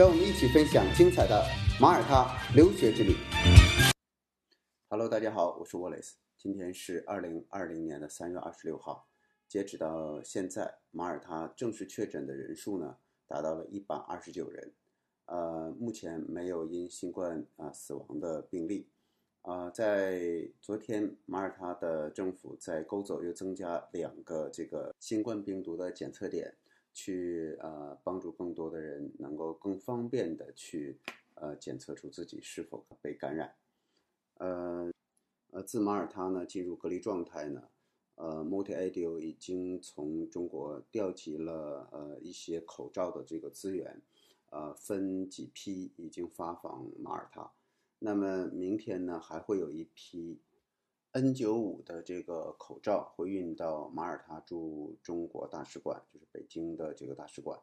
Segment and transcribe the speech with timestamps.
[0.00, 1.44] 让我们一起分享精彩的
[1.78, 3.14] 马耳他留学之旅。
[4.88, 9.06] Hello，大家好，我是 Wallace，今天是二零二零年的三月二十六号，
[9.46, 12.96] 截止到现在，马耳他正式确诊的人数呢
[13.26, 14.72] 达到了一百二十九人，
[15.26, 18.88] 呃，目前没有因新冠啊死亡的病例。
[19.42, 26.56] 啊，在昨天，马耳他的政府在勾走又增加两个这个新冠病毒的检测点，
[26.92, 30.98] 去呃帮助更多的人能够更方便的去
[31.34, 33.54] 呃检测出自己是否被感染。
[34.38, 34.90] 呃
[35.52, 37.68] 呃，自马耳他呢进入隔离状态呢，
[38.14, 44.00] 呃，Multi-Adio 已经从中国调集了呃一些口罩的这个资源，
[44.50, 47.50] 呃，分几批已经发往马耳他。
[47.98, 50.38] 那么明天呢，还会有一批
[51.12, 57.60] N95 的这个口罩会运到马耳他驻中国大使馆，就是北京的这个大使馆。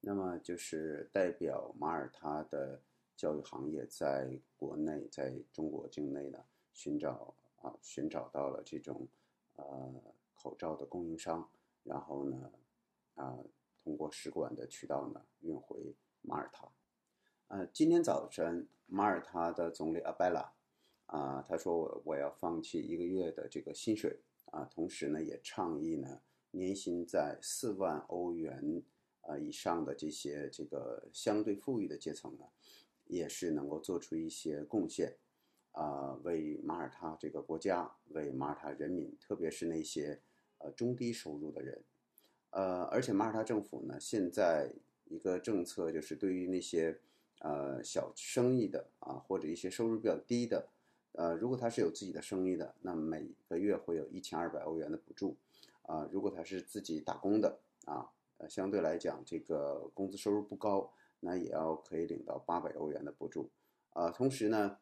[0.00, 2.80] 那么就是代表马耳他的
[3.16, 6.38] 教育行业在国内，在中国境内呢，
[6.72, 9.08] 寻找啊，寻找到了这种
[9.56, 9.92] 呃
[10.36, 11.50] 口罩的供应商，
[11.82, 12.52] 然后呢，
[13.16, 13.38] 啊，
[13.82, 16.68] 通过使馆的渠道呢，运回马耳他。
[17.48, 20.52] 呃，今天早晨，马耳他的总理阿贝拉，
[21.08, 24.20] 啊，他说我我要放弃一个月的这个薪水，
[24.52, 26.20] 啊，同时呢，也倡议呢，
[26.50, 28.82] 年薪在四万欧元
[29.22, 32.44] 啊以上的这些这个相对富裕的阶层呢，
[33.06, 35.16] 也是能够做出一些贡献，
[35.72, 40.20] 啊，为马耳他这个国家，为马耳他人民，特别是那些
[40.58, 41.82] 呃中低收入的人，
[42.50, 44.74] 呃，而且马耳他政府呢，现在
[45.06, 47.00] 一个政策就是对于那些
[47.40, 50.68] 呃，小生意的啊，或者一些收入比较低的，
[51.18, 55.36] 呃，如果他是有自己的生意的，那每个月会有一千二百欧元的补助，
[55.82, 63.50] 啊，如果他是自己打工的啊，呃，相对来讲这个工资收入不高，那也要可以领到八百欧元的补助，
[63.94, 64.78] 啊，同时呢，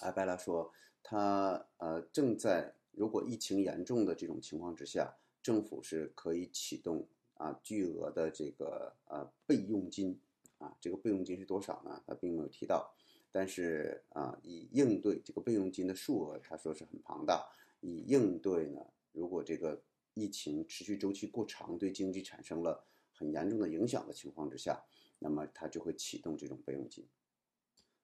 [0.00, 10.18] 阿贝拉说他呃正在如果疫情严重的这种情况之下，政府是可以启动啊巨额的这个呃备用金。
[10.58, 12.02] 啊，这个备用金是多少呢？
[12.06, 12.94] 他并没有提到，
[13.38, 17.46] 但是啊，以应对这个备用金的数额，他说是很庞大。
[17.80, 18.80] 以应对呢，
[19.12, 19.82] 如果这个
[20.14, 22.82] 疫情持续周期过长，对经济产生了
[23.12, 24.82] 很严重的影响的情况之下，
[25.18, 27.06] 那么他就会启动这种备用金。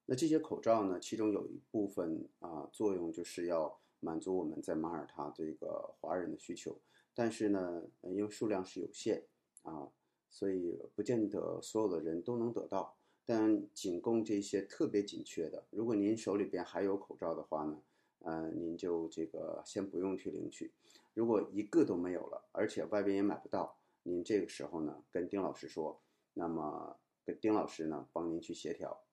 [0.05, 6.79] 那这些口罩呢，其中有一部分啊，作用就是要满足我们在马耳他这个华人的需求，
[7.15, 9.25] 但是呢，因为数量是有限
[9.63, 9.89] 啊。
[10.29, 15.65] 所以不见得所有的人都能得到，但仅供这些特别紧缺的。
[15.71, 17.83] 如果您手里边还有口罩的话呢，
[18.21, 20.73] 呃，您就这个先不用去领取。
[21.15, 26.01] 如果一个都没有了，而且外边也买不到，您这个时候呢，跟丁老师说，
[26.35, 29.05] 那么跟丁老师呢帮您去协调。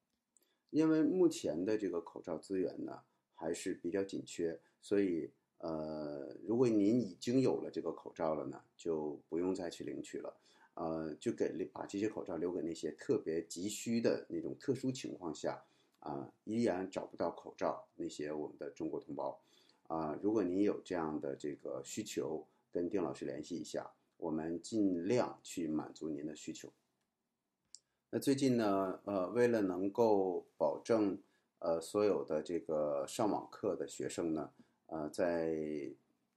[0.69, 3.01] 因为目前的这个口罩资源呢
[3.33, 10.35] 还是比较紧缺，所以呃，如果您已经有了这个口罩了呢，就不用再去领取了。
[10.75, 15.61] 呃，就给把这些口罩留给那些特别急需的那种特殊情况下，
[15.99, 19.41] 啊，依然找不到口罩那些我们的中国同胞，
[19.87, 26.71] 啊，如果您有这样的这个需求，跟丁老师联系一下，我们尽量去满足您的需求。
[28.11, 31.21] 那最近呢，呃，为了能够保证
[31.59, 34.51] 呃所有的这个上网课的学生呢，
[34.91, 35.55] 呃，在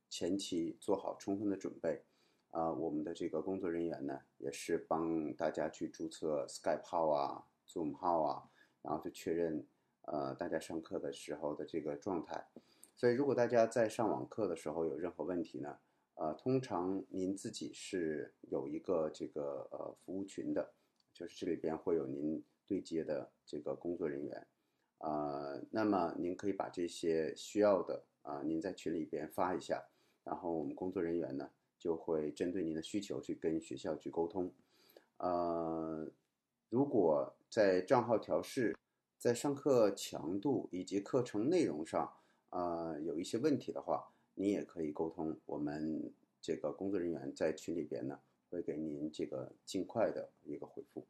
[0.08, 2.02] 前期做好充分的准备。
[2.50, 8.50] 啊，我们的这个工作人员呢，也是帮大家去注册 Skype 号啊、Zoom 号啊，
[8.82, 9.66] 然后去确认
[10.02, 12.46] 呃大家上课的时候的这个状态。
[12.94, 15.78] 所以，如果大家在上网课的时候有任何问题呢，
[16.16, 20.74] 呃，通常您自己是有一个这个呃服务群的，
[21.14, 24.46] 就是这里边会有您对接的这个工作人员，
[25.02, 29.84] 呃，那么您可以把这些需要的啊，您在群里边发一下，
[30.24, 31.50] 然后我们工作人员呢。
[31.82, 34.52] 就会针对您的需求去跟学校去沟通，
[35.16, 36.06] 呃，
[36.68, 38.76] 如果在账号调试、
[39.18, 42.08] 在上课强度以及课程内容上，
[42.50, 51.04] 呃，有一些问题的话，你也可以沟通，我们这个工作人员在群里边呢，会给您这个尽快的一个回复。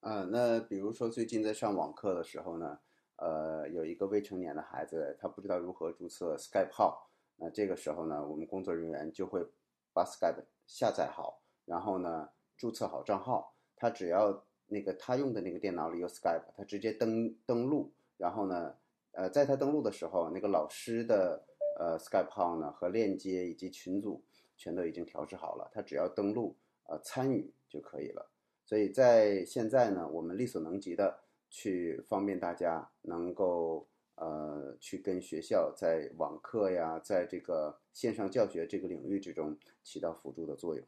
[0.00, 2.80] 啊，那比如说最近在上网课的时候呢，
[3.18, 9.44] 呃，有一个未成年的孩子，他不知道如何注册 Skype 号，那这个时候呢，我们工作人员就会
[9.92, 18.74] 把 Skype 下载好，然后呢，注册好账号，他只要那个他用的那个电脑里有 Skype，他直接登登录，然后呢，
[19.12, 21.44] 呃，在他登录的时候，那个老师的
[21.78, 24.22] 呃 Skype 号呢和链接以及群组
[24.56, 26.56] 全都已经调制好了，他只要登录
[26.86, 28.30] 呃参与就可以了。
[28.64, 31.18] 所以在现在呢，我们力所能及的
[31.50, 33.86] 去方便大家能够
[34.16, 40.84] 呃去跟学校在网课呀，在这个线上教学这个领域之中起到辅助的作用。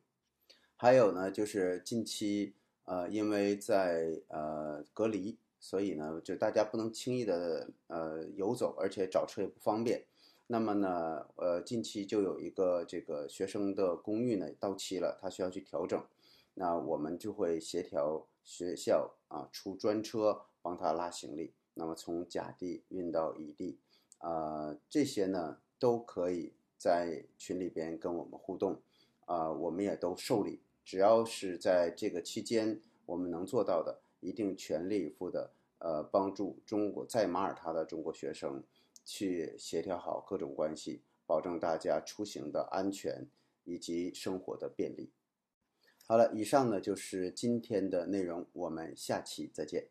[0.76, 2.54] 还有呢，就是近期
[2.84, 10.04] 呃，因为在呃隔离，所以呢，就大家不能轻易的呃游走，而且找车也不方便。
[10.46, 16.02] 那么呢，呃，近期就有一个这个学生的公寓呢到期了，他需要去调整。
[16.54, 23.78] 那我们就会协调学校啊出专车帮他拉行李，那么从甲地运到乙地，
[24.18, 28.80] 啊这些呢都可以在群里边跟我们互动，
[29.24, 38.62] 啊我们也都受理，只要是在这个期间我们能做到的，一定全力以赴的呃帮助中国在马耳他的中国学生
[39.04, 43.26] 去协调好各种关系，保证大家出行的安全
[43.64, 45.10] 以及生活的便利。
[46.06, 49.88] 好了，以上呢就是今天的内容，我们下期再见。